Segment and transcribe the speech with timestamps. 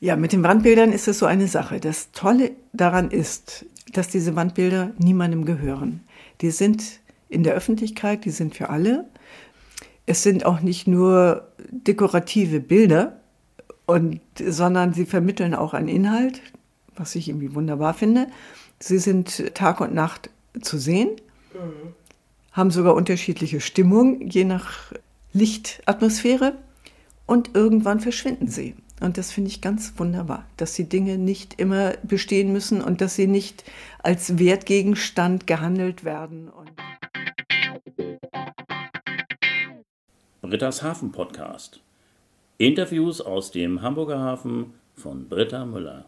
[0.00, 1.80] Ja, mit den Wandbildern ist es so eine Sache.
[1.80, 6.00] Das Tolle daran ist, dass diese Wandbilder niemandem gehören.
[6.42, 9.06] Die sind in der Öffentlichkeit, die sind für alle.
[10.04, 13.20] Es sind auch nicht nur dekorative Bilder,
[13.86, 16.42] und, sondern sie vermitteln auch einen Inhalt,
[16.96, 18.26] was ich irgendwie wunderbar finde.
[18.80, 20.28] Sie sind Tag und Nacht
[20.60, 21.10] zu sehen,
[21.54, 21.94] mhm.
[22.52, 24.92] haben sogar unterschiedliche Stimmung, je nach
[25.32, 26.56] Lichtatmosphäre
[27.26, 28.74] und irgendwann verschwinden sie.
[29.00, 33.14] Und das finde ich ganz wunderbar, dass die Dinge nicht immer bestehen müssen und dass
[33.14, 33.64] sie nicht
[34.02, 36.50] als Wertgegenstand gehandelt werden.
[40.40, 41.80] Britta's Hafen Podcast.
[42.58, 46.06] Interviews aus dem Hamburger Hafen von Britta Müller.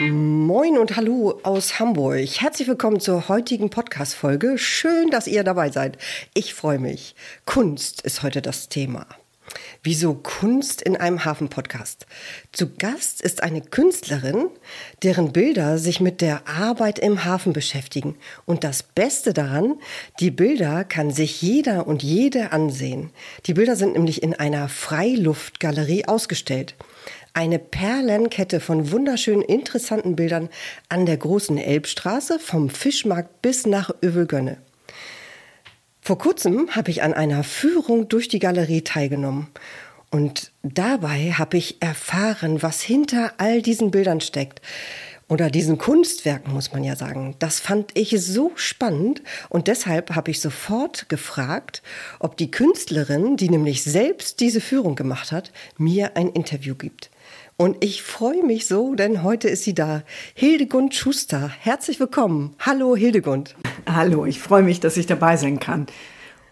[0.00, 2.28] Moin und hallo aus Hamburg.
[2.40, 4.56] Herzlich willkommen zur heutigen Podcast-Folge.
[4.56, 5.98] Schön, dass ihr dabei seid.
[6.34, 7.16] Ich freue mich.
[7.46, 9.08] Kunst ist heute das Thema.
[9.82, 12.06] Wieso Kunst in einem Hafen-Podcast?
[12.52, 14.50] Zu Gast ist eine Künstlerin,
[15.02, 18.16] deren Bilder sich mit der Arbeit im Hafen beschäftigen.
[18.44, 19.80] Und das Beste daran,
[20.20, 23.10] die Bilder kann sich jeder und jede ansehen.
[23.46, 26.76] Die Bilder sind nämlich in einer Freiluftgalerie ausgestellt.
[27.34, 30.48] Eine Perlenkette von wunderschönen, interessanten Bildern
[30.88, 34.58] an der großen Elbstraße vom Fischmarkt bis nach Övelgönne.
[36.00, 39.48] Vor kurzem habe ich an einer Führung durch die Galerie teilgenommen.
[40.10, 44.62] Und dabei habe ich erfahren, was hinter all diesen Bildern steckt.
[45.28, 47.36] Oder diesen Kunstwerken, muss man ja sagen.
[47.38, 51.82] Das fand ich so spannend und deshalb habe ich sofort gefragt,
[52.18, 57.10] ob die Künstlerin, die nämlich selbst diese Führung gemacht hat, mir ein Interview gibt.
[57.60, 60.04] Und ich freue mich so, denn heute ist sie da.
[60.34, 62.54] Hildegund Schuster, herzlich willkommen.
[62.60, 63.56] Hallo Hildegund.
[63.84, 65.86] Hallo, ich freue mich, dass ich dabei sein kann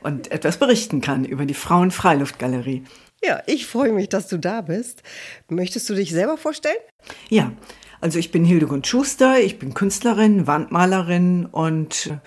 [0.00, 2.82] und etwas berichten kann über die Frauen-Freiluftgalerie.
[3.22, 5.04] Ja, ich freue mich, dass du da bist.
[5.48, 6.74] Möchtest du dich selber vorstellen?
[7.28, 7.52] Ja,
[8.00, 12.18] also ich bin Hildegund Schuster, ich bin Künstlerin, Wandmalerin und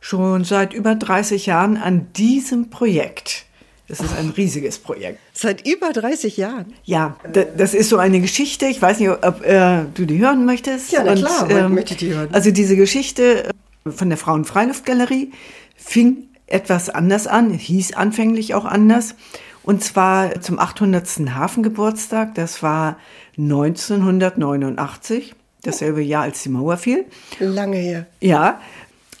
[0.00, 3.46] schon seit über 30 Jahren an diesem Projekt
[3.88, 5.18] das ist ein riesiges Projekt.
[5.32, 6.72] Seit über 30 Jahren?
[6.84, 7.16] Ja,
[7.56, 8.66] das ist so eine Geschichte.
[8.66, 10.92] Ich weiß nicht, ob äh, du die hören möchtest.
[10.92, 12.28] Ja, na klar, Und, ähm, möchte ich die hören.
[12.32, 13.48] Also diese Geschichte
[13.84, 15.32] äh, von der Frauenfreiluftgalerie
[15.76, 19.14] fing etwas anders an, hieß anfänglich auch anders.
[19.62, 21.34] Und zwar zum 800.
[21.34, 22.34] Hafengeburtstag.
[22.34, 22.98] Das war
[23.38, 27.04] 1989, dasselbe Jahr, als die Mauer fiel.
[27.38, 28.06] Lange her.
[28.20, 28.60] Ja,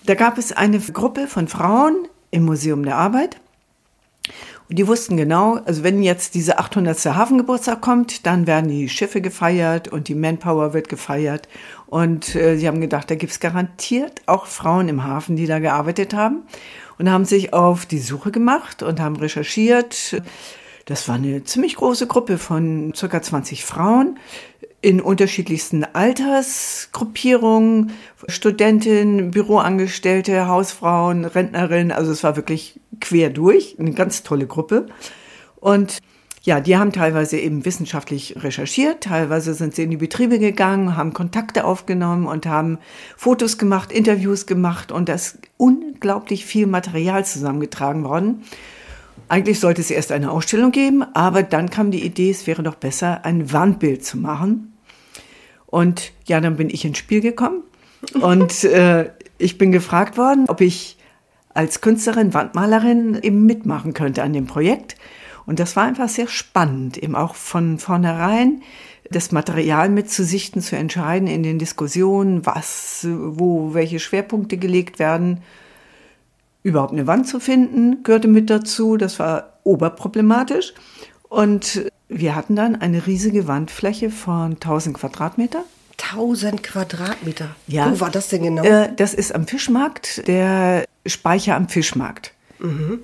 [0.04, 3.36] da gab es eine Gruppe von Frauen im Museum der Arbeit.
[4.72, 6.96] Die wussten genau, also wenn jetzt diese 800.
[7.04, 11.46] Hafengeburtstag kommt, dann werden die Schiffe gefeiert und die Manpower wird gefeiert.
[11.88, 16.14] Und äh, sie haben gedacht, da gibt's garantiert auch Frauen im Hafen, die da gearbeitet
[16.14, 16.44] haben.
[16.96, 20.22] Und haben sich auf die Suche gemacht und haben recherchiert.
[20.86, 24.18] Das war eine ziemlich große Gruppe von circa 20 Frauen
[24.82, 27.92] in unterschiedlichsten Altersgruppierungen,
[28.26, 34.86] Studentin, Büroangestellte, Hausfrauen, Rentnerinnen, also es war wirklich quer durch, eine ganz tolle Gruppe.
[35.60, 35.98] Und
[36.42, 41.12] ja, die haben teilweise eben wissenschaftlich recherchiert, teilweise sind sie in die Betriebe gegangen, haben
[41.12, 42.78] Kontakte aufgenommen und haben
[43.16, 48.42] Fotos gemacht, Interviews gemacht und da ist unglaublich viel Material zusammengetragen worden.
[49.28, 52.74] Eigentlich sollte es erst eine Ausstellung geben, aber dann kam die Idee, es wäre doch
[52.74, 54.71] besser, ein Wandbild zu machen.
[55.72, 57.62] Und ja, dann bin ich ins Spiel gekommen
[58.20, 60.98] und äh, ich bin gefragt worden, ob ich
[61.54, 64.96] als Künstlerin, Wandmalerin eben mitmachen könnte an dem Projekt.
[65.46, 68.60] Und das war einfach sehr spannend, eben auch von vornherein
[69.10, 75.40] das Material mitzusichten, zu entscheiden in den Diskussionen, was, wo, welche Schwerpunkte gelegt werden.
[76.62, 78.98] Überhaupt eine Wand zu finden, gehörte mit dazu.
[78.98, 80.74] Das war oberproblematisch.
[81.30, 85.64] Und wir hatten dann eine riesige Wandfläche von 1000 Quadratmeter.
[85.98, 87.54] 1000 Quadratmeter?
[87.66, 87.90] Ja.
[87.90, 88.62] Wo war das denn genau?
[88.62, 92.32] Äh, das ist am Fischmarkt, der Speicher am Fischmarkt.
[92.58, 93.00] Mhm.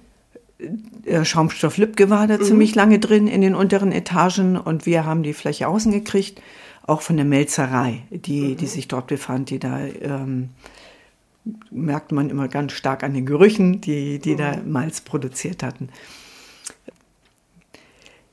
[0.60, 2.42] Der Schaumstoff Lübcke war da mhm.
[2.42, 6.42] ziemlich lange drin in den unteren Etagen und wir haben die Fläche außen gekriegt,
[6.86, 8.56] auch von der Melzerei, die, mhm.
[8.56, 10.50] die sich dort befand, die da ähm,
[11.70, 14.72] merkt man immer ganz stark an den Gerüchen, die, die da mhm.
[14.72, 15.90] Malz produziert hatten.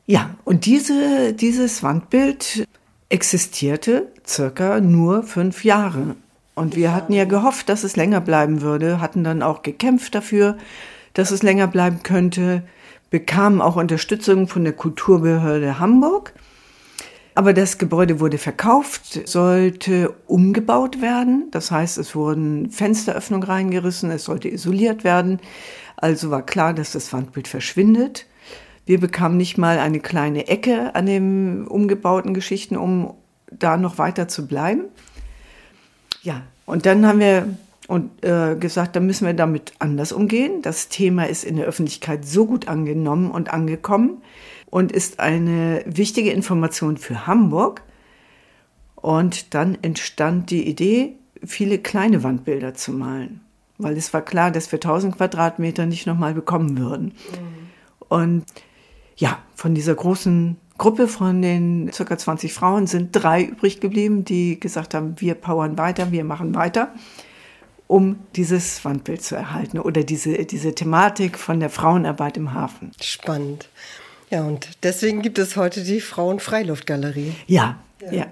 [0.08, 2.68] Ja, und diese, dieses Wandbild
[3.10, 6.16] existierte circa nur fünf Jahre.
[6.54, 10.58] Und wir hatten ja gehofft, dass es länger bleiben würde, hatten dann auch gekämpft dafür,
[11.14, 12.64] dass es länger bleiben könnte,
[13.10, 16.34] bekamen auch Unterstützung von der Kulturbehörde Hamburg.
[17.34, 21.50] Aber das Gebäude wurde verkauft, sollte umgebaut werden.
[21.52, 25.40] Das heißt, es wurden Fensteröffnungen reingerissen, es sollte isoliert werden.
[25.98, 28.26] Also war klar, dass das Wandbild verschwindet.
[28.86, 33.14] Wir bekamen nicht mal eine kleine Ecke an den umgebauten Geschichten, um
[33.52, 34.86] da noch weiter zu bleiben.
[36.22, 37.48] Ja, und dann haben wir
[37.88, 40.62] und äh, gesagt, da müssen wir damit anders umgehen.
[40.62, 44.22] Das Thema ist in der Öffentlichkeit so gut angenommen und angekommen
[44.72, 47.84] und ist eine wichtige Information für Hamburg.
[48.96, 53.42] Und dann entstand die Idee, viele kleine Wandbilder zu malen,
[53.78, 57.06] weil es war klar, dass wir 1000 Quadratmeter nicht nochmal bekommen würden.
[57.06, 57.68] Mhm.
[58.10, 58.46] Und
[59.18, 64.60] ja, von dieser großen Gruppe von den circa 20 Frauen sind drei übrig geblieben, die
[64.60, 66.94] gesagt haben, wir powern weiter, wir machen weiter,
[67.88, 72.92] um dieses Wandbild zu erhalten oder diese, diese Thematik von der Frauenarbeit im Hafen.
[73.02, 73.70] Spannend.
[74.30, 77.34] Ja, und deswegen gibt es heute die Frauenfreiluftgalerie.
[77.48, 78.12] Ja, ja.
[78.12, 78.28] ja.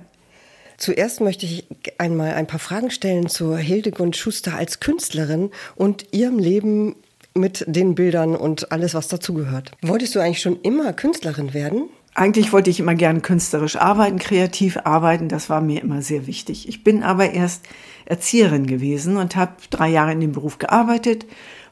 [0.78, 1.66] Zuerst möchte ich
[1.98, 6.96] einmal ein paar Fragen stellen zu Hildegund Schuster als Künstlerin und ihrem Leben
[7.36, 9.72] mit den Bildern und alles, was dazugehört.
[9.82, 11.90] Wolltest du eigentlich schon immer Künstlerin werden?
[12.16, 15.30] Eigentlich wollte ich immer gerne künstlerisch arbeiten, kreativ arbeiten.
[15.30, 16.68] Das war mir immer sehr wichtig.
[16.70, 17.66] Ich bin aber erst
[18.06, 21.26] Erzieherin gewesen und habe drei Jahre in dem Beruf gearbeitet,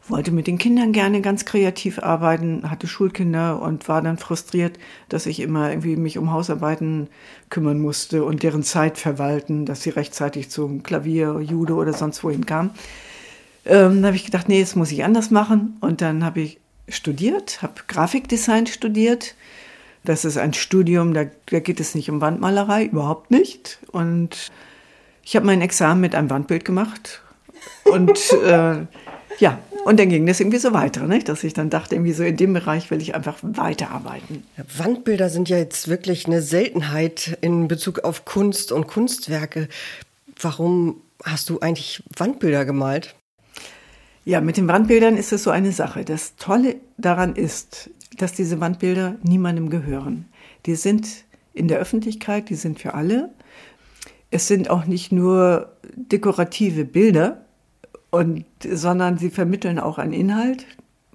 [0.07, 4.79] wollte mit den Kindern gerne ganz kreativ arbeiten, hatte Schulkinder und war dann frustriert,
[5.09, 7.09] dass ich immer irgendwie mich um Hausarbeiten
[7.51, 12.47] kümmern musste und deren Zeit verwalten, dass sie rechtzeitig zum Klavier, Judo oder sonst wohin
[12.47, 12.71] kamen.
[13.65, 15.77] Ähm, da habe ich gedacht, nee, das muss ich anders machen.
[15.81, 16.59] Und dann habe ich
[16.89, 19.35] studiert, habe Grafikdesign studiert
[20.03, 23.79] das ist ein Studium, da, da geht es nicht um Wandmalerei, überhaupt nicht.
[23.91, 24.51] Und
[25.23, 27.21] ich habe mein Examen mit einem Wandbild gemacht.
[27.85, 28.85] Und äh,
[29.37, 31.29] ja, und dann ging das irgendwie so weiter, nicht?
[31.29, 34.43] dass ich dann dachte, irgendwie so in dem Bereich will ich einfach weiterarbeiten.
[34.77, 39.67] Wandbilder sind ja jetzt wirklich eine Seltenheit in Bezug auf Kunst und Kunstwerke.
[40.39, 43.15] Warum hast du eigentlich Wandbilder gemalt?
[44.23, 46.05] Ja, mit den Wandbildern ist es so eine Sache.
[46.05, 50.25] Das Tolle daran ist, dass diese Wandbilder niemandem gehören.
[50.65, 53.29] Die sind in der Öffentlichkeit, die sind für alle.
[54.29, 57.45] Es sind auch nicht nur dekorative Bilder,
[58.11, 60.65] und, sondern sie vermitteln auch einen Inhalt,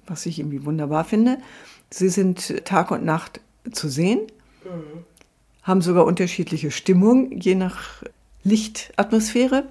[0.07, 1.37] was ich irgendwie wunderbar finde.
[1.89, 3.39] Sie sind Tag und Nacht
[3.71, 4.21] zu sehen,
[4.65, 5.03] mhm.
[5.63, 8.03] haben sogar unterschiedliche Stimmung, je nach
[8.43, 9.67] Lichtatmosphäre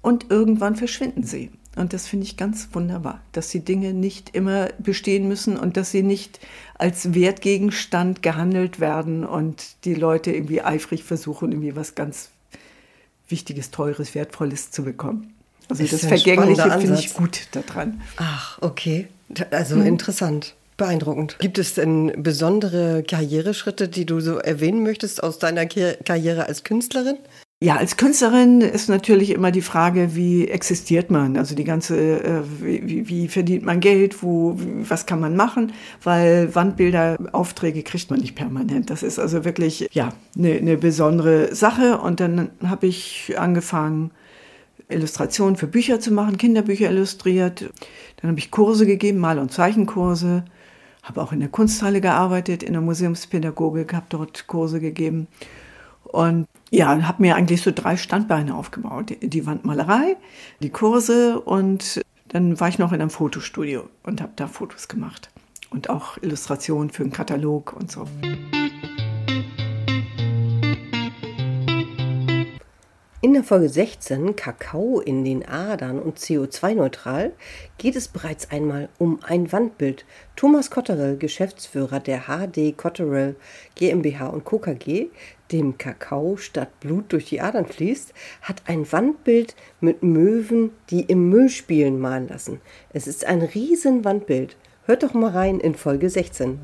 [0.00, 1.50] und irgendwann verschwinden sie.
[1.74, 5.90] Und das finde ich ganz wunderbar, dass die Dinge nicht immer bestehen müssen und dass
[5.90, 6.38] sie nicht
[6.74, 12.28] als Wertgegenstand gehandelt werden und die Leute irgendwie eifrig versuchen, irgendwie was ganz
[13.28, 15.32] Wichtiges, Teures, Wertvolles zu bekommen.
[15.70, 18.02] Also das Vergängliche finde ich gut daran.
[18.16, 19.08] Ach, okay.
[19.50, 19.86] Also hm.
[19.86, 20.54] interessant.
[20.76, 21.38] Beeindruckend.
[21.38, 27.16] Gibt es denn besondere Karriereschritte, die du so erwähnen möchtest aus deiner Karriere als Künstlerin?
[27.62, 31.36] Ja, als Künstlerin ist natürlich immer die Frage, wie existiert man?
[31.36, 34.20] Also die ganze, äh, wie, wie verdient man Geld?
[34.20, 35.72] Wo, was kann man machen?
[36.02, 38.90] Weil Wandbilder, Aufträge kriegt man nicht permanent.
[38.90, 41.98] Das ist also wirklich, ja, eine, eine besondere Sache.
[41.98, 44.10] Und dann habe ich angefangen,
[44.88, 47.70] Illustrationen für Bücher zu machen, Kinderbücher illustriert.
[48.20, 50.44] Dann habe ich Kurse gegeben, Mal- und Zeichenkurse.
[51.04, 55.28] Habe auch in der Kunsthalle gearbeitet, in der Museumspädagogik, habe dort Kurse gegeben.
[56.02, 59.14] Und ja, habe mir eigentlich so drei Standbeine aufgebaut.
[59.20, 60.16] Die Wandmalerei,
[60.60, 65.28] die Kurse und dann war ich noch in einem Fotostudio und habe da Fotos gemacht.
[65.68, 68.06] Und auch Illustrationen für einen Katalog und so.
[73.24, 77.32] In der Folge 16 Kakao in den Adern und CO2-neutral
[77.78, 80.04] geht es bereits einmal um ein Wandbild.
[80.34, 83.36] Thomas Cotterell, Geschäftsführer der HD Cotterell
[83.76, 84.58] GmbH und Co.
[84.58, 85.10] KG,
[85.52, 91.28] dem Kakao statt Blut durch die Adern fließt, hat ein Wandbild mit Möwen, die im
[91.28, 92.60] Müll spielen, malen lassen.
[92.92, 94.56] Es ist ein riesen Wandbild.
[94.84, 96.58] Hört doch mal rein in Folge 16.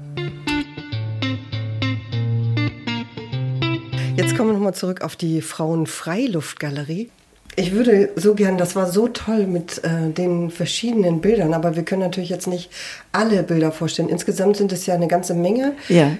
[4.16, 7.10] Jetzt kommen wir nochmal zurück auf die Frauenfreiluftgalerie.
[7.58, 11.82] Ich würde so gern, das war so toll mit äh, den verschiedenen Bildern, aber wir
[11.82, 12.70] können natürlich jetzt nicht
[13.10, 14.08] alle Bilder vorstellen.
[14.08, 15.72] Insgesamt sind es ja eine ganze Menge.
[15.88, 16.12] Ja.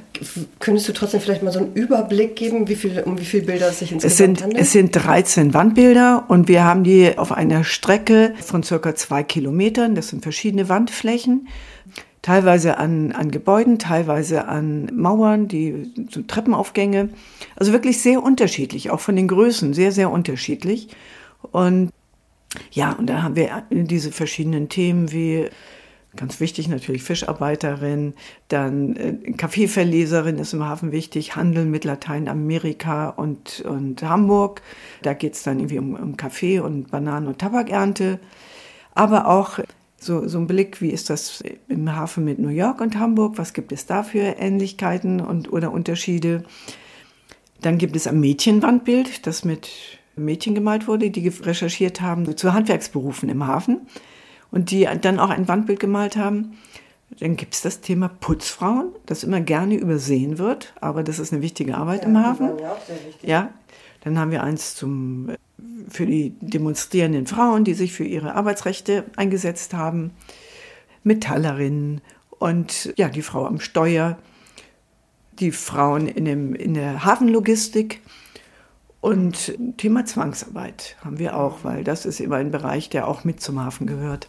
[0.59, 3.69] Könntest du trotzdem vielleicht mal so einen Überblick geben, wie viel, um wie viele Bilder
[3.69, 4.61] es sich insgesamt es sind, handelt?
[4.61, 9.95] Es sind 13 Wandbilder und wir haben die auf einer Strecke von circa zwei Kilometern.
[9.95, 11.47] Das sind verschiedene Wandflächen
[12.23, 17.11] teilweise an, an Gebäuden, teilweise an Mauern, die so Treppenaufgänge.
[17.57, 20.89] Also wirklich sehr unterschiedlich, auch von den Größen sehr, sehr unterschiedlich.
[21.43, 21.91] Und
[22.71, 25.49] ja, und da haben wir diese verschiedenen Themen wie
[26.17, 28.15] ganz wichtig natürlich Fischarbeiterin,
[28.49, 34.63] dann äh, Kaffeeverleserin ist im Hafen wichtig, Handel mit Lateinamerika und, und Hamburg.
[35.03, 38.19] Da geht es dann irgendwie um, um Kaffee und Bananen- und Tabakernte.
[38.95, 39.61] Aber auch
[40.01, 43.53] so, so ein Blick, wie ist das im Hafen mit New York und Hamburg, was
[43.53, 46.45] gibt es da für Ähnlichkeiten und, oder Unterschiede.
[47.61, 53.29] Dann gibt es ein Mädchenwandbild, das mit Mädchen gemalt wurde, die recherchiert haben zu Handwerksberufen
[53.29, 53.81] im Hafen
[54.51, 56.59] und die dann auch ein Wandbild gemalt haben.
[57.21, 61.43] Dann gibt es das Thema Putzfrauen, das immer gerne übersehen wird, aber das ist eine
[61.43, 62.51] wichtige Arbeit ja, im Hafen.
[63.23, 63.53] Ja,
[64.03, 65.31] dann haben wir eins zum,
[65.89, 70.13] für die demonstrierenden Frauen, die sich für ihre Arbeitsrechte eingesetzt haben,
[71.03, 72.03] Metallerinnen
[72.39, 74.19] und ja, die Frau am Steuer,
[75.41, 78.01] die Frauen in, dem, in der Hafenlogistik
[79.01, 83.41] und Thema Zwangsarbeit haben wir auch, weil das ist immer ein Bereich, der auch mit
[83.41, 84.29] zum Hafen gehört.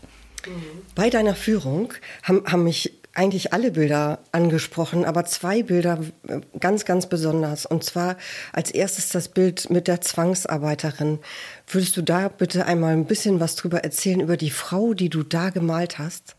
[0.96, 6.86] Bei deiner Führung haben, haben mich eigentlich alle Bilder angesprochen, aber zwei Bilder äh, ganz,
[6.86, 7.66] ganz besonders.
[7.66, 8.18] Und zwar
[8.54, 11.20] als erstes das Bild mit der Zwangsarbeiterin.
[11.68, 15.24] Würdest du da bitte einmal ein bisschen was drüber erzählen, über die Frau, die du
[15.24, 16.36] da gemalt hast?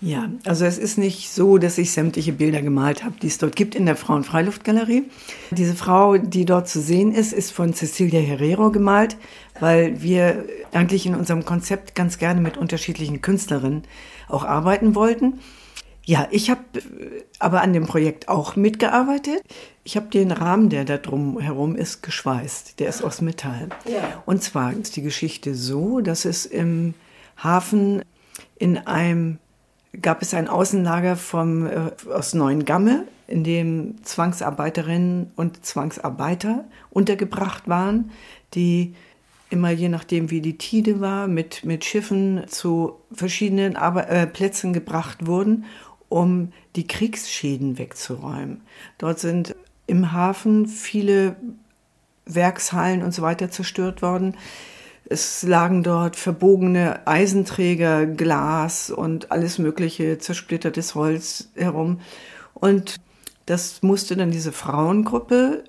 [0.00, 3.56] Ja, also es ist nicht so, dass ich sämtliche Bilder gemalt habe, die es dort
[3.56, 5.04] gibt in der Frauenfreiluftgalerie.
[5.50, 9.16] Diese Frau, die dort zu sehen ist, ist von Cecilia Herrero gemalt,
[9.58, 13.84] weil wir eigentlich in unserem Konzept ganz gerne mit unterschiedlichen Künstlerinnen
[14.28, 15.40] auch arbeiten wollten.
[16.04, 19.42] Ja, ich habe äh, aber an dem Projekt auch mitgearbeitet.
[19.82, 22.78] Ich habe den Rahmen, der da drum herum ist, geschweißt.
[22.78, 23.68] Der ist aus Metall.
[23.86, 24.22] Ja.
[24.24, 26.94] Und zwar ist die Geschichte so, dass es im
[27.36, 28.02] Hafen
[28.56, 29.38] in einem
[30.02, 38.10] gab es ein Außenlager vom, äh, aus Neuengamme, in dem Zwangsarbeiterinnen und Zwangsarbeiter untergebracht waren,
[38.54, 38.94] die
[39.50, 44.72] immer je nachdem, wie die Tide war, mit, mit Schiffen zu verschiedenen Arbe äh, Plätzen
[44.72, 45.64] gebracht wurden
[46.08, 48.62] um die Kriegsschäden wegzuräumen.
[48.98, 49.54] Dort sind
[49.86, 51.36] im Hafen viele
[52.26, 54.36] Werkshallen und so weiter zerstört worden.
[55.08, 62.00] Es lagen dort verbogene Eisenträger, Glas und alles mögliche, zersplittertes Holz herum.
[62.54, 62.96] Und
[63.46, 65.62] das musste dann diese Frauengruppe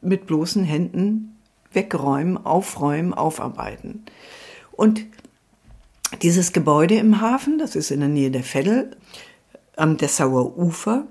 [0.00, 1.36] mit bloßen Händen
[1.72, 4.04] wegräumen, aufräumen, aufarbeiten.
[4.72, 5.04] Und
[6.22, 8.96] dieses Gebäude im Hafen, das ist in der Nähe der Veddel,
[9.76, 11.06] am Dessauer Ufer.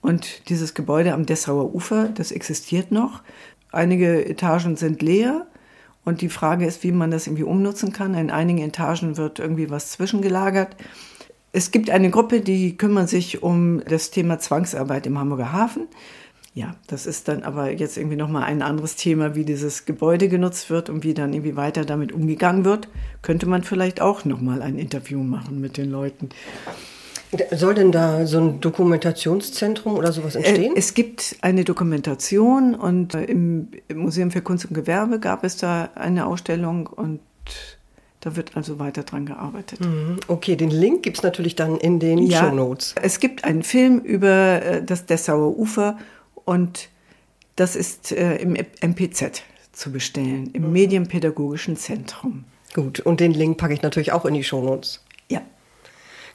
[0.00, 3.22] Und dieses Gebäude am Dessauer Ufer, das existiert noch.
[3.70, 5.46] Einige Etagen sind leer.
[6.08, 8.14] Und die Frage ist, wie man das irgendwie umnutzen kann.
[8.14, 10.74] In einigen Etagen wird irgendwie was zwischengelagert.
[11.52, 15.86] Es gibt eine Gruppe, die kümmert sich um das Thema Zwangsarbeit im Hamburger Hafen.
[16.54, 20.70] Ja, das ist dann aber jetzt irgendwie nochmal ein anderes Thema, wie dieses Gebäude genutzt
[20.70, 22.88] wird und wie dann irgendwie weiter damit umgegangen wird.
[23.20, 26.30] Könnte man vielleicht auch nochmal ein Interview machen mit den Leuten.
[27.50, 30.72] Soll denn da so ein Dokumentationszentrum oder sowas äh, entstehen?
[30.76, 35.90] Es gibt eine Dokumentation und äh, im Museum für Kunst und Gewerbe gab es da
[35.94, 37.20] eine Ausstellung und
[38.20, 39.80] da wird also weiter dran gearbeitet.
[39.80, 40.20] Mhm.
[40.26, 42.94] Okay, den Link gibt es natürlich dann in den ja, Show Notes.
[43.00, 45.98] Es gibt einen Film über äh, das Dessauer Ufer
[46.44, 46.88] und
[47.56, 49.42] das ist im MPZ
[49.72, 50.72] zu bestellen, im mhm.
[50.72, 52.44] Medienpädagogischen Zentrum.
[52.72, 55.02] Gut, und den Link packe ich natürlich auch in die Show Notes.
[55.28, 55.42] Ja.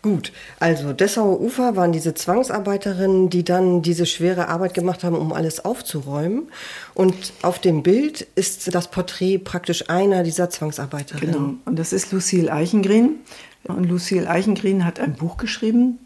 [0.03, 5.31] Gut, also Dessauer Ufer waren diese Zwangsarbeiterinnen, die dann diese schwere Arbeit gemacht haben, um
[5.31, 6.51] alles aufzuräumen.
[6.93, 11.33] Und auf dem Bild ist das Porträt praktisch einer dieser Zwangsarbeiterinnen.
[11.33, 13.21] Genau, und das ist Lucille Eichengren.
[13.63, 15.99] Und Lucille Eichengren hat ein Buch geschrieben,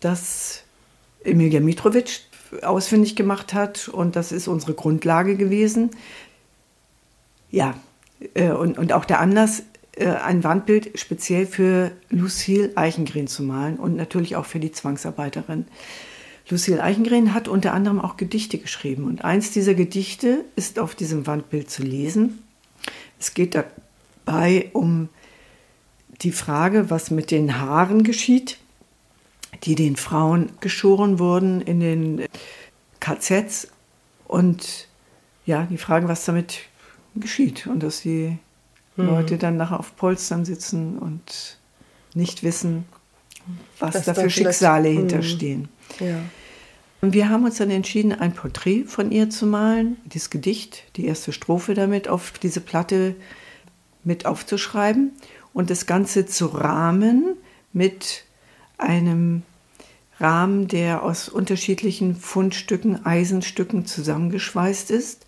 [0.00, 0.60] das
[1.24, 2.20] Emilia Mitrovic
[2.60, 3.88] ausfindig gemacht hat.
[3.88, 5.92] Und das ist unsere Grundlage gewesen.
[7.50, 7.74] Ja,
[8.34, 9.62] äh, und, und auch der Anlass
[9.98, 15.66] ein Wandbild speziell für Lucille Eichengren zu malen und natürlich auch für die Zwangsarbeiterin.
[16.48, 21.26] Lucille Eichengren hat unter anderem auch Gedichte geschrieben und eins dieser Gedichte ist auf diesem
[21.26, 22.42] Wandbild zu lesen.
[23.18, 25.08] Es geht dabei um
[26.22, 28.58] die Frage, was mit den Haaren geschieht,
[29.62, 32.26] die den Frauen geschoren wurden in den
[33.00, 33.68] KZs
[34.26, 34.88] und
[35.46, 36.60] ja, die Frage, was damit
[37.14, 38.38] geschieht und dass sie
[38.96, 39.06] mhm.
[39.06, 41.58] Leute dann nachher auf Polstern sitzen und
[42.14, 42.84] nicht wissen,
[43.78, 44.96] was das da für Schicksale mhm.
[44.98, 45.68] hinterstehen.
[46.00, 46.18] Ja.
[47.00, 51.04] Und wir haben uns dann entschieden, ein Porträt von ihr zu malen, dieses Gedicht, die
[51.04, 53.14] erste Strophe damit auf diese Platte
[54.04, 55.12] mit aufzuschreiben
[55.52, 57.36] und das Ganze zu rahmen
[57.74, 58.24] mit
[58.78, 59.42] einem
[60.18, 65.26] Rahmen, der aus unterschiedlichen Fundstücken, Eisenstücken zusammengeschweißt ist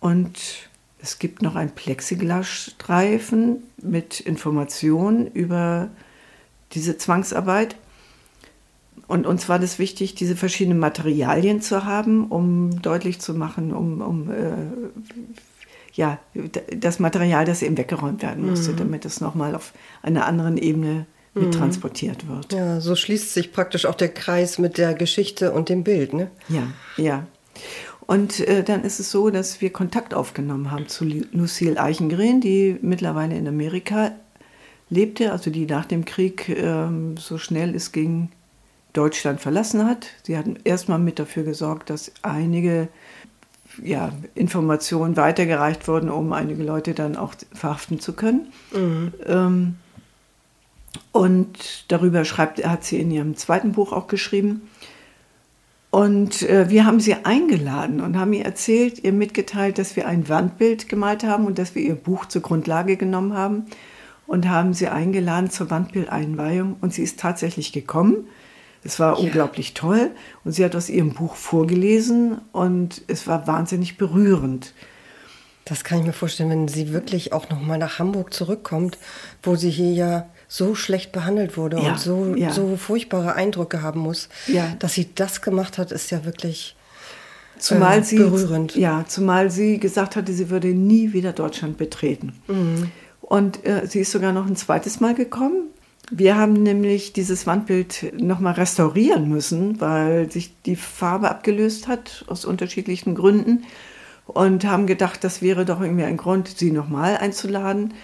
[0.00, 0.68] und
[1.04, 5.90] es gibt noch einen Plexiglasstreifen mit Informationen über
[6.72, 7.76] diese Zwangsarbeit.
[9.06, 14.00] Und uns war das wichtig, diese verschiedenen Materialien zu haben, um deutlich zu machen, um,
[14.00, 14.54] um äh,
[15.92, 16.18] ja,
[16.74, 18.76] das Material, das eben weggeräumt werden musste, mhm.
[18.78, 21.52] damit es nochmal auf einer anderen Ebene mit mhm.
[21.52, 22.54] transportiert wird.
[22.54, 26.30] Ja, so schließt sich praktisch auch der Kreis mit der Geschichte und dem Bild, ne?
[26.48, 26.62] Ja,
[26.96, 27.26] ja.
[28.06, 32.76] Und äh, dann ist es so, dass wir Kontakt aufgenommen haben zu Lucille Eichengren, die
[32.82, 34.12] mittlerweile in Amerika
[34.90, 38.28] lebte, also die nach dem Krieg ähm, so schnell es ging
[38.92, 40.06] Deutschland verlassen hat.
[40.22, 42.88] Sie hatten erstmal mit dafür gesorgt, dass einige
[43.82, 48.52] ja, Informationen weitergereicht wurden, um einige Leute dann auch verhaften zu können.
[48.72, 49.12] Mhm.
[49.26, 49.74] Ähm,
[51.10, 54.62] und darüber schreibt, hat sie in ihrem zweiten Buch auch geschrieben.
[55.94, 60.28] Und äh, wir haben sie eingeladen und haben ihr erzählt, ihr mitgeteilt, dass wir ein
[60.28, 63.66] Wandbild gemalt haben und dass wir ihr Buch zur Grundlage genommen haben
[64.26, 66.78] und haben sie eingeladen zur Wandbildeinweihung.
[66.80, 68.26] Und sie ist tatsächlich gekommen.
[68.82, 69.24] Es war ja.
[69.24, 70.10] unglaublich toll
[70.44, 74.74] und sie hat aus ihrem Buch vorgelesen und es war wahnsinnig berührend.
[75.64, 78.98] Das kann ich mir vorstellen, wenn sie wirklich auch noch mal nach Hamburg zurückkommt,
[79.44, 82.50] wo sie hier ja so schlecht behandelt wurde ja, und so, ja.
[82.50, 84.28] so furchtbare Eindrücke haben muss.
[84.46, 84.74] Ja.
[84.78, 86.76] Dass sie das gemacht hat, ist ja wirklich
[87.58, 88.76] zumal äh, sie, berührend.
[88.76, 92.34] Ja, zumal sie gesagt hatte, sie würde nie wieder Deutschland betreten.
[92.46, 92.90] Mhm.
[93.20, 95.68] Und äh, sie ist sogar noch ein zweites Mal gekommen
[96.10, 102.44] wir haben nämlich dieses Wandbild nochmal restaurieren müssen, weil sich die Farbe abgelöst hat aus
[102.44, 103.64] unterschiedlichen Gründen
[104.26, 107.94] und haben gedacht, das wäre doch irgendwie ein Grund, sie nochmal einzuladen.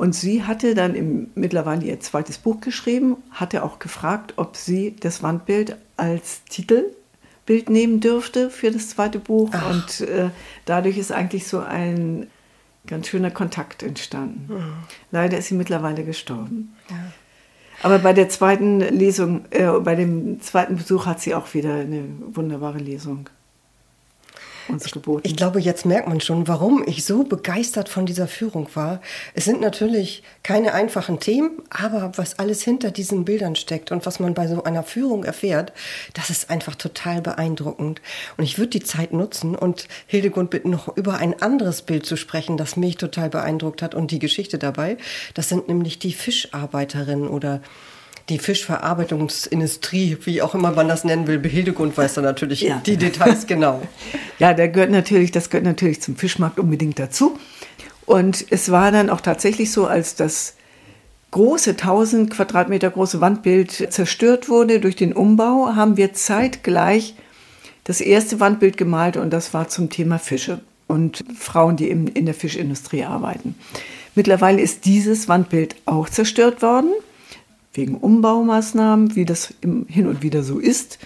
[0.00, 4.96] Und sie hatte dann im, mittlerweile ihr zweites Buch geschrieben, hatte auch gefragt, ob sie
[4.98, 9.50] das Wandbild als Titelbild nehmen dürfte für das zweite Buch.
[9.52, 9.68] Ach.
[9.68, 10.30] Und äh,
[10.64, 12.28] dadurch ist eigentlich so ein
[12.86, 14.46] ganz schöner Kontakt entstanden.
[14.48, 14.72] Mhm.
[15.10, 16.74] Leider ist sie mittlerweile gestorben.
[16.88, 16.96] Ja.
[17.82, 22.04] Aber bei der zweiten Lesung, äh, bei dem zweiten Besuch hat sie auch wieder eine
[22.32, 23.28] wunderbare Lesung
[24.72, 25.22] uns geboten.
[25.24, 29.00] Ich, ich glaube, jetzt merkt man schon, warum ich so begeistert von dieser Führung war.
[29.34, 34.20] Es sind natürlich keine einfachen Themen, aber was alles hinter diesen Bildern steckt und was
[34.20, 35.72] man bei so einer Führung erfährt,
[36.14, 38.00] das ist einfach total beeindruckend.
[38.36, 42.16] Und ich würde die Zeit nutzen und Hildegund bitten, noch über ein anderes Bild zu
[42.16, 44.96] sprechen, das mich total beeindruckt hat und die Geschichte dabei.
[45.34, 47.60] Das sind nämlich die Fischarbeiterinnen oder
[48.30, 52.80] die Fischverarbeitungsindustrie, wie auch immer man das nennen will, Hildegund weiß da natürlich ja.
[52.86, 53.82] die Details genau.
[54.38, 57.38] Ja, der gehört natürlich, das gehört natürlich zum Fischmarkt unbedingt dazu.
[58.06, 60.54] Und es war dann auch tatsächlich so, als das
[61.32, 67.14] große 1000 Quadratmeter große Wandbild zerstört wurde durch den Umbau, haben wir zeitgleich
[67.84, 72.34] das erste Wandbild gemalt und das war zum Thema Fische und Frauen, die in der
[72.34, 73.54] Fischindustrie arbeiten.
[74.14, 76.92] Mittlerweile ist dieses Wandbild auch zerstört worden
[77.72, 80.98] wegen Umbaumaßnahmen, wie das hin und wieder so ist.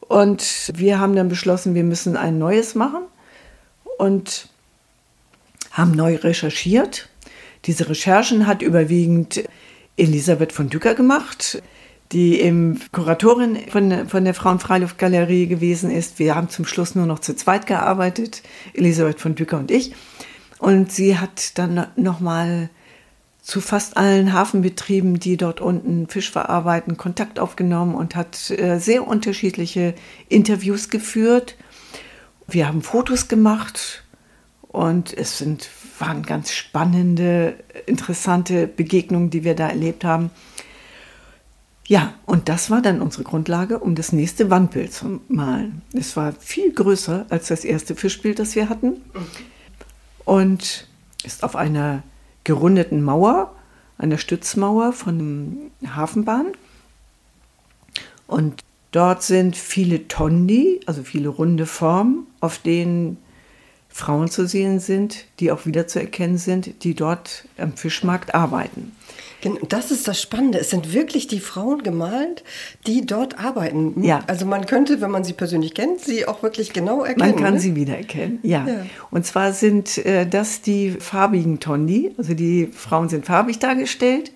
[0.00, 3.02] Und wir haben dann beschlossen, wir müssen ein neues machen
[3.98, 4.48] und
[5.70, 7.08] haben neu recherchiert.
[7.64, 9.44] Diese Recherchen hat überwiegend
[9.96, 11.62] Elisabeth von Dücker gemacht,
[12.12, 16.18] die eben Kuratorin von, von der Frauenfreiluftgalerie gewesen ist.
[16.18, 18.42] Wir haben zum Schluss nur noch zu zweit gearbeitet,
[18.74, 19.94] Elisabeth von Dücker und ich.
[20.58, 22.70] Und sie hat dann nochmal
[23.42, 29.06] zu fast allen Hafenbetrieben, die dort unten Fisch verarbeiten, Kontakt aufgenommen und hat äh, sehr
[29.06, 29.94] unterschiedliche
[30.28, 31.56] Interviews geführt.
[32.46, 34.04] Wir haben Fotos gemacht
[34.62, 37.54] und es sind, waren ganz spannende,
[37.86, 40.30] interessante Begegnungen, die wir da erlebt haben.
[41.88, 45.82] Ja, und das war dann unsere Grundlage, um das nächste Wandbild zu malen.
[45.92, 49.00] Es war viel größer als das erste Fischbild, das wir hatten.
[50.24, 50.86] Und
[51.24, 52.04] ist auf einer
[52.44, 53.54] gerundeten Mauer,
[53.98, 56.46] einer Stützmauer von der Hafenbahn.
[58.26, 63.18] Und dort sind viele Tondi, also viele runde Formen, auf denen
[63.88, 68.92] Frauen zu sehen sind, die auch wiederzuerkennen sind, die dort am Fischmarkt arbeiten.
[69.68, 70.58] Das ist das Spannende.
[70.58, 72.44] Es sind wirklich die Frauen gemalt,
[72.86, 74.02] die dort arbeiten.
[74.02, 74.20] Ja.
[74.26, 77.30] Also man könnte, wenn man sie persönlich kennt, sie auch wirklich genau erkennen.
[77.30, 77.60] Man kann ne?
[77.60, 78.66] sie wiedererkennen, ja.
[78.66, 78.86] ja.
[79.10, 82.14] Und zwar sind äh, das die farbigen Tondi.
[82.16, 84.32] Also die Frauen sind farbig dargestellt.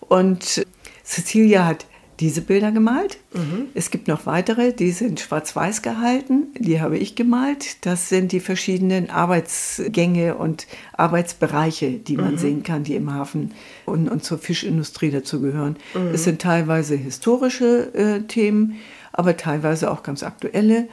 [0.00, 0.66] Und
[1.04, 1.86] Cecilia hat
[2.20, 3.18] diese Bilder gemalt.
[3.32, 3.66] Mhm.
[3.74, 6.48] Es gibt noch weitere, die sind schwarz-weiß gehalten.
[6.58, 7.86] Die habe ich gemalt.
[7.86, 12.38] Das sind die verschiedenen Arbeitsgänge und Arbeitsbereiche, die man mhm.
[12.38, 13.52] sehen kann, die im Hafen
[13.86, 15.76] und, und zur Fischindustrie dazugehören.
[15.94, 16.08] Mhm.
[16.14, 18.76] Es sind teilweise historische äh, Themen,
[19.12, 20.88] aber teilweise auch ganz aktuelle.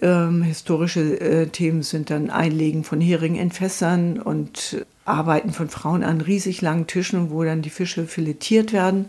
[0.00, 6.04] Ähm, historische äh, Themen sind dann Einlegen von Heringen in Fässern und Arbeiten von Frauen
[6.04, 9.06] an riesig langen Tischen, wo dann die Fische filetiert werden.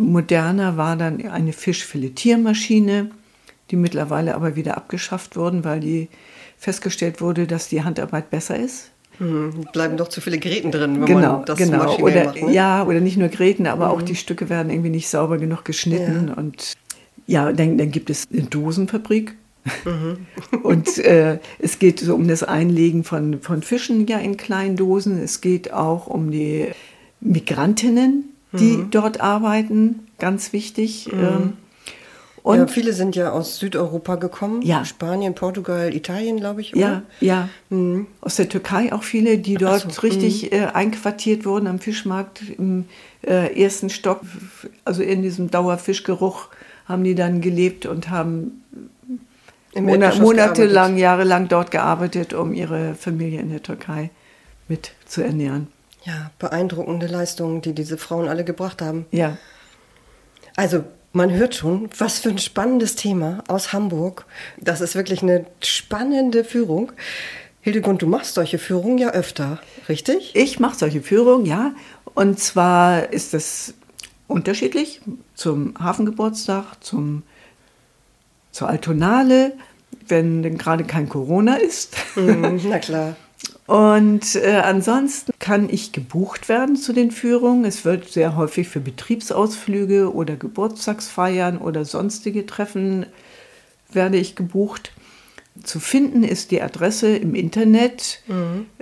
[0.00, 3.10] Moderner war dann eine Fischfiletiermaschine,
[3.70, 6.08] die mittlerweile aber wieder abgeschafft wurden, weil die
[6.58, 8.90] festgestellt wurde, dass die Handarbeit besser ist.
[9.18, 11.84] Hm, bleiben doch zu viele Gräten drin, wenn genau, man das genau.
[11.84, 12.42] maschinell Oder, macht.
[12.42, 12.52] Ne?
[12.52, 16.28] Ja, oder nicht nur Gräten, aber auch die Stücke werden irgendwie nicht sauber genug geschnitten.
[16.28, 16.34] Ja.
[16.34, 16.74] Und
[17.26, 19.34] ja, dann, dann gibt es eine Dosenfabrik.
[20.62, 25.22] und äh, es geht so um das Einlegen von, von Fischen ja in kleinen Dosen.
[25.22, 26.68] Es geht auch um die
[27.20, 31.10] Migrantinnen, die dort arbeiten, ganz wichtig.
[31.12, 31.54] Ähm,
[32.42, 34.62] und ja, viele sind ja aus Südeuropa gekommen.
[34.62, 34.84] Ja.
[34.84, 36.74] Spanien, Portugal, Italien, glaube ich.
[36.74, 37.02] Oder?
[37.20, 38.04] Ja, ja.
[38.22, 42.86] Aus der Türkei auch viele, die dort so, richtig äh, einquartiert wurden am Fischmarkt im
[43.22, 44.22] äh, ersten Stock.
[44.84, 46.48] Also in diesem Dauerfischgeruch
[46.86, 48.62] haben die dann gelebt und haben
[49.74, 54.10] Im Mona Erdgeschoss monatelang, jahrelang dort gearbeitet, um ihre Familie in der Türkei
[54.66, 55.68] mit zu ernähren.
[56.04, 59.06] Ja, beeindruckende Leistungen, die diese Frauen alle gebracht haben.
[59.10, 59.36] Ja,
[60.56, 64.26] Also, man hört schon, was für ein spannendes Thema aus Hamburg.
[64.58, 66.92] Das ist wirklich eine spannende Führung.
[67.62, 70.34] Hildegund, du machst solche Führungen ja öfter, richtig?
[70.34, 71.72] ich mache solche Führungen, ja.
[72.14, 73.74] Und zwar ist das
[74.28, 75.00] unterschiedlich
[75.34, 77.22] zum Hafengeburtstag, zum,
[78.52, 79.52] zur Altonale,
[80.06, 81.96] wenn denn gerade kein Corona ist.
[82.16, 83.16] Mhm, na klar.
[83.70, 87.64] Und äh, ansonsten kann ich gebucht werden zu den Führungen.
[87.64, 93.06] Es wird sehr häufig für Betriebsausflüge oder Geburtstagsfeiern oder sonstige Treffen
[93.92, 94.90] werde ich gebucht.
[95.62, 98.24] Zu finden ist die Adresse im Internet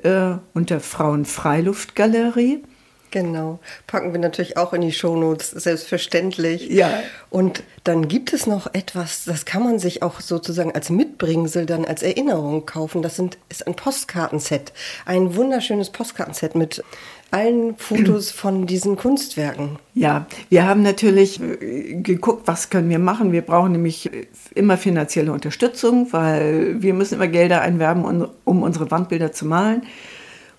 [0.04, 2.62] äh, unter Frauenfreiluftgalerie.
[3.10, 3.58] Genau.
[3.86, 6.68] Packen wir natürlich auch in die Shownotes, selbstverständlich.
[6.68, 7.02] Ja.
[7.30, 11.84] Und dann gibt es noch etwas, das kann man sich auch sozusagen als Mitbringsel dann
[11.84, 13.00] als Erinnerung kaufen.
[13.00, 14.72] Das sind, ist ein Postkartenset.
[15.06, 16.84] Ein wunderschönes Postkartenset mit
[17.30, 19.78] allen Fotos von diesen Kunstwerken.
[19.94, 23.32] Ja, wir haben natürlich äh, geguckt, was können wir machen.
[23.32, 28.90] Wir brauchen nämlich äh, immer finanzielle Unterstützung, weil wir müssen immer Gelder einwerben, um unsere
[28.90, 29.82] Wandbilder zu malen.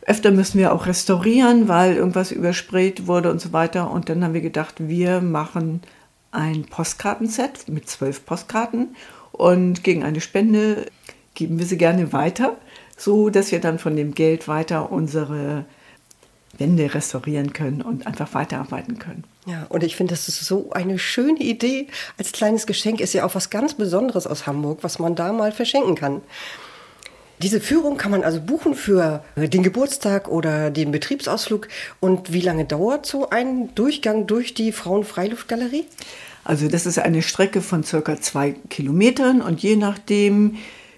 [0.10, 3.91] Öfter müssen wir auch restaurieren, weil irgendwas übersprayt wurde und so weiter.
[3.91, 5.82] Und dann haben wir gedacht, wir machen
[6.32, 8.95] ein Postkartenset mit zwölf Postkarten
[9.32, 10.88] und gegen eine Spende
[11.36, 12.58] geben wir sie gerne weiter,
[12.98, 15.65] so dass wir dann von dem Geld weiter unsere
[16.58, 19.26] Wände restaurieren können und einfach weiterarbeiten können.
[19.45, 21.88] Ja, und ich finde, das ist so eine schöne Idee.
[22.17, 25.52] Als kleines Geschenk ist ja auch was ganz Besonderes aus Hamburg, was man da mal
[25.52, 26.22] verschenken kann.
[27.41, 31.69] Diese Führung kann man also buchen für den Geburtstag oder den Betriebsausflug.
[32.02, 35.86] Und wie lange dauert so ein Durchgang durch die Frauenfreiluftgalerie?
[36.43, 40.56] Also das ist eine Strecke von circa zwei Kilometern und je nachdem,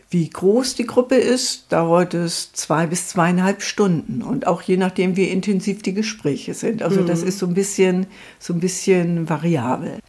[0.09, 5.15] wie groß die Gruppe ist, dauert es zwei bis zweieinhalb Stunden und auch je nachdem,
[5.17, 6.81] wie intensiv die Gespräche sind.
[6.83, 8.07] Also das ist so ein bisschen,
[8.39, 9.99] so ein bisschen variabel.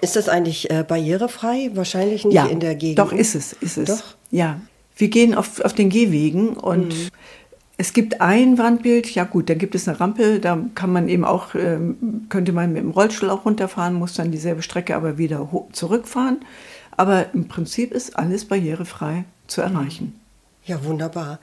[0.00, 1.70] Ist das eigentlich äh, barrierefrei?
[1.74, 2.98] Wahrscheinlich nicht Ja, in der Gegend.
[2.98, 3.88] doch ist es, ist es.
[3.88, 4.02] Doch?
[4.30, 4.60] Ja,
[5.00, 6.94] wir gehen auf, auf den Gehwegen und
[7.76, 11.24] es gibt ein Wandbild, ja gut, da gibt es eine Rampe, da kann man eben
[11.24, 15.48] auch, ähm, könnte man mit dem Rollstuhl auch runterfahren, muss dann dieselbe Strecke aber wieder
[15.72, 16.40] zurückfahren.
[16.96, 20.20] Aber im Prinzip ist alles barrierefrei zu erreichen.
[20.66, 21.38] Ja, wunderbar.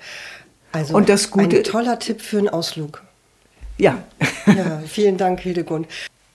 [0.72, 3.02] Also Und das Gute- ein toller Tipp für einen Ausflug.
[3.80, 4.04] Ja,
[4.46, 5.88] Ja, vielen Dank, Hildegund.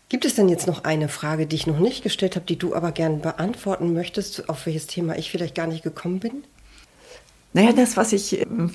[0.09, 2.75] Gibt es denn jetzt noch eine Frage, die ich noch nicht gestellt habe, die du
[2.75, 6.45] aber gern beantworten möchtest, auf welches Thema ich vielleicht gar nicht gekommen bin?
[7.53, 8.71] Naja, das, was ich ähm,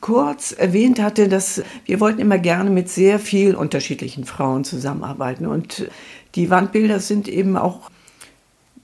[0.00, 5.46] kurz erwähnt hatte, dass wir wollten immer gerne mit sehr viel unterschiedlichen Frauen zusammenarbeiten.
[5.46, 5.88] Und
[6.34, 7.90] die Wandbilder sind eben auch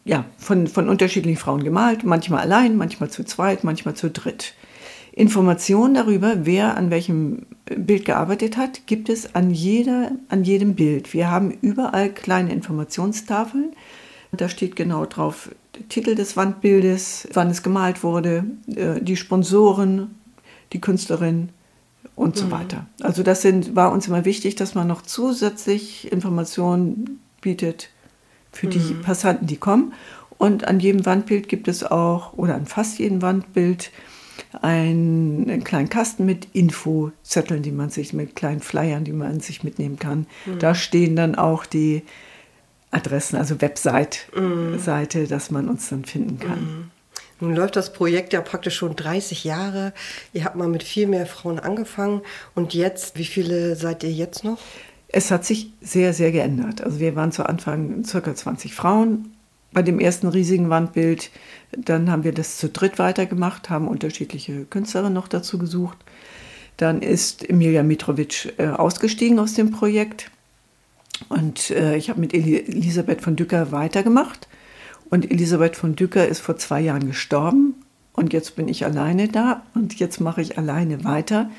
[0.05, 4.55] ja, von, von unterschiedlichen Frauen gemalt, manchmal allein, manchmal zu zweit, manchmal zu dritt.
[5.13, 11.13] Informationen darüber, wer an welchem Bild gearbeitet hat, gibt es an, jeder, an jedem Bild.
[11.13, 13.73] Wir haben überall kleine Informationstafeln.
[14.33, 20.15] Da steht genau drauf der Titel des Wandbildes, wann es gemalt wurde, äh, die Sponsoren,
[20.73, 21.51] die Künstlerin
[22.15, 22.87] und so weiter.
[23.01, 27.91] Also das sind, war uns immer wichtig, dass man noch zusätzlich Informationen bietet
[28.53, 29.93] für die Passanten, die kommen.
[30.37, 33.91] Und an jedem Wandbild gibt es auch, oder an fast jedem Wandbild,
[34.63, 39.65] einen, einen kleinen Kasten mit Infozetteln, die man sich, mit kleinen Flyern, die man sich
[39.65, 40.27] mitnehmen kann.
[40.59, 42.03] Da stehen dann auch die
[42.91, 44.27] Adressen, also Website,
[44.79, 46.91] Seite, dass man uns dann finden kann.
[47.41, 49.93] Nun läuft das Projekt ja praktisch schon 30 Jahre.
[50.33, 52.23] Ihr habt mal mit viel mehr Frauen angefangen.
[52.55, 54.59] Und jetzt, wie viele seid ihr jetzt noch?
[55.09, 56.83] Es hat sich sehr, sehr geändert.
[56.83, 59.33] Also wir waren zu Anfang circa 20 Frauen
[59.73, 61.31] bei dem ersten riesigen Wandbild.
[61.73, 65.99] Dann haben wir das zu dritt weitergemacht, haben unterschiedliche Künstlerinnen noch dazu gesucht.
[66.77, 70.31] Dann ist Emilia Mitrovic äh, ausgestiegen aus dem Projekt.
[71.29, 74.49] Und äh, ich habe mit Eli Elisabeth von Dücker weitergemacht.
[75.11, 77.75] Und Elisabeth von Dücker ist vor zwei Jahren gestorben.
[78.13, 81.51] und jetzt bin ich alleine da und jetzt mache ich alleine weiter.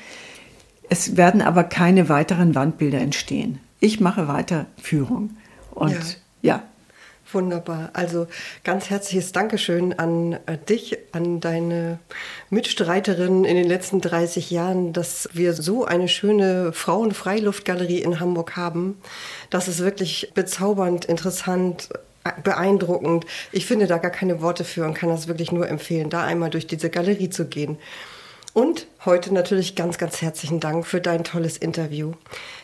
[0.90, 3.60] Es werden aber keine weiteren Wandbilder entstehen.
[3.80, 5.30] Ich mache weiter Führung.
[5.70, 6.62] Und ja, ja
[7.32, 7.90] Wunderbar.
[7.92, 8.26] Also
[8.64, 11.98] ganz herzliches Dankeschön an äh, dich, an deine
[12.50, 18.98] Mitstreiterin in den letzten 30 Jahren, dass wir so eine schöne Frauenfreiluftgalerie in Hamburg haben.
[19.50, 21.90] Das ist wirklich bezaubernd, interessant,
[22.42, 23.26] beeindruckend.
[23.52, 26.50] Ich finde da gar keine Worte für und kann das wirklich nur empfehlen, da einmal
[26.50, 27.78] durch diese Galerie zu gehen.
[28.52, 32.14] Und heute natürlich ganz, ganz herzlichen Dank für dein tolles Interview.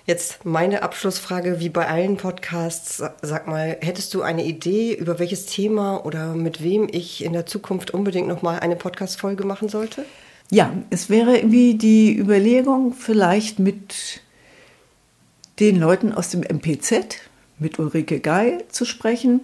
[0.06, 3.02] Jetzt meine Abschlussfrage, wie bei allen Podcasts.
[3.22, 7.44] Sag mal, hättest du eine Idee, über welches Thema oder mit wem ich in der
[7.44, 10.04] Zukunft unbedingt nochmal eine Podcast-Folge machen sollte?
[10.48, 14.22] Ja, es wäre irgendwie die Überlegung, vielleicht mit
[15.58, 17.16] den Leuten aus dem MPZ,
[17.58, 19.40] mit Ulrike Gei zu sprechen,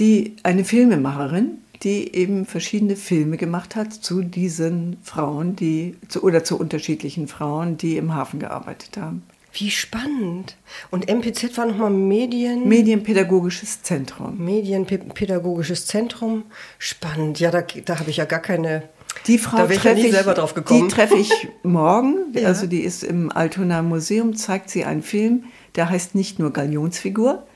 [0.00, 6.42] die eine Filmemacherin, die eben verschiedene Filme gemacht hat zu diesen Frauen, die zu, oder
[6.42, 9.22] zu unterschiedlichen Frauen, die im Hafen gearbeitet haben.
[9.56, 10.56] Wie spannend.
[10.90, 12.68] Und MPZ war nochmal Medien.
[12.68, 14.44] Medienpädagogisches Zentrum.
[14.44, 16.44] Medienpädagogisches Zentrum.
[16.78, 17.38] Spannend.
[17.38, 18.88] Ja, da, da habe ich ja gar keine.
[19.28, 20.88] Die Frau da treffe ich, selber drauf gekommen.
[20.88, 21.30] Die treffe ich
[21.62, 22.32] morgen.
[22.34, 22.48] ja.
[22.48, 25.44] Also die ist im Altona Museum, zeigt sie einen Film,
[25.76, 27.46] der heißt nicht nur Galionsfigur.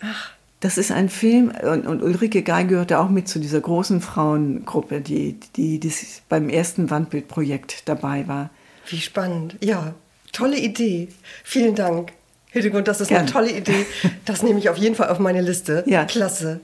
[0.00, 0.30] Ach.
[0.60, 5.00] Das ist ein Film, und, und Ulrike Gei gehörte auch mit zu dieser großen Frauengruppe,
[5.00, 5.92] die, die, die
[6.28, 8.50] beim ersten Wandbildprojekt dabei war.
[8.86, 9.56] Wie spannend.
[9.62, 9.94] Ja,
[10.32, 11.08] tolle Idee.
[11.44, 12.12] Vielen Dank.
[12.52, 13.22] Hildegund, das ist Gerne.
[13.24, 13.86] eine tolle Idee.
[14.24, 15.84] Das nehme ich auf jeden Fall auf meine Liste.
[15.86, 16.04] Ja.
[16.04, 16.60] Klasse.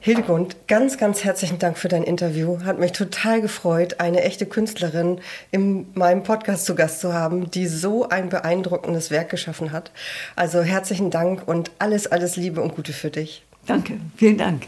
[0.00, 2.60] Hildegund, ganz, ganz herzlichen Dank für dein Interview.
[2.62, 5.20] Hat mich total gefreut, eine echte Künstlerin
[5.50, 9.90] in meinem Podcast zu Gast zu haben, die so ein beeindruckendes Werk geschaffen hat.
[10.36, 13.42] Also herzlichen Dank und alles, alles Liebe und Gute für dich.
[13.66, 14.64] Danke, vielen Dank.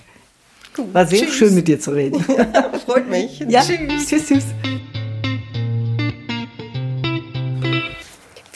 [0.93, 1.35] War sehr tschüss.
[1.35, 2.25] schön mit dir zu reden.
[2.37, 3.41] Ja, freut mich.
[3.41, 4.07] Ja, tschüss.
[4.09, 4.45] Tschüss, tschüss.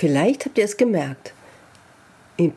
[0.04, 1.32] Vielleicht habt ihr es gemerkt.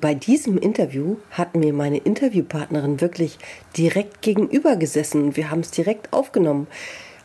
[0.02, 3.40] Bei diesem Interview hat mir meine Interviewpartnerin wirklich
[3.78, 6.68] direkt gegenüber gesessen und wir haben es direkt aufgenommen.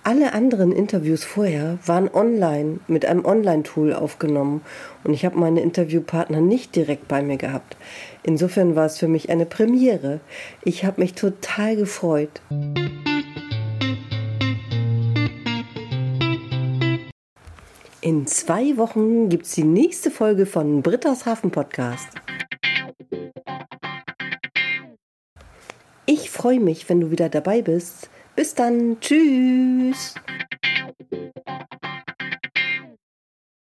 [0.05, 4.61] Alle anderen Interviews vorher waren online mit einem Online-Tool aufgenommen
[5.03, 7.77] und ich habe meine Interviewpartner nicht direkt bei mir gehabt.
[8.23, 10.21] Insofern war es für mich eine Premiere.
[10.63, 12.41] Ich habe mich total gefreut.
[18.05, 22.09] In zwei Wochen gibt es die nächste Folge von Britta's Hafen Podcast.
[26.05, 28.11] Ich freue mich, wenn du wieder dabei bist.
[28.35, 28.99] Bis dann.
[29.01, 30.17] Tschüss.